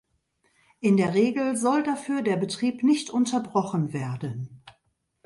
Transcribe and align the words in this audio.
In 0.79 0.97
der 0.97 1.13
Regel 1.13 1.55
soll 1.55 1.83
dafür 1.83 2.23
der 2.23 2.35
Betrieb 2.35 2.81
nicht 2.81 3.11
unterbrochen 3.11 3.93
werden. 3.93 4.63